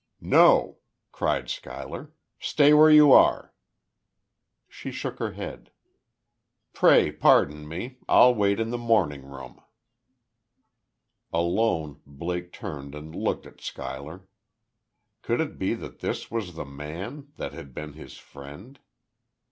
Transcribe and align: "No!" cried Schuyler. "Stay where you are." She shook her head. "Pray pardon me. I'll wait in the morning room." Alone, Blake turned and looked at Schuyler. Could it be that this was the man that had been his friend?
"No!" 0.23 0.79
cried 1.11 1.47
Schuyler. 1.47 2.11
"Stay 2.39 2.73
where 2.73 2.89
you 2.89 3.11
are." 3.11 3.53
She 4.67 4.89
shook 4.91 5.19
her 5.19 5.33
head. 5.33 5.69
"Pray 6.73 7.11
pardon 7.11 7.67
me. 7.67 7.99
I'll 8.09 8.33
wait 8.33 8.59
in 8.59 8.71
the 8.71 8.79
morning 8.79 9.21
room." 9.23 9.61
Alone, 11.31 12.01
Blake 12.07 12.51
turned 12.51 12.95
and 12.95 13.13
looked 13.13 13.45
at 13.45 13.61
Schuyler. 13.61 14.27
Could 15.21 15.39
it 15.39 15.59
be 15.59 15.75
that 15.75 15.99
this 15.99 16.31
was 16.31 16.55
the 16.55 16.65
man 16.65 17.31
that 17.37 17.53
had 17.53 17.71
been 17.75 17.93
his 17.93 18.17
friend? 18.17 18.79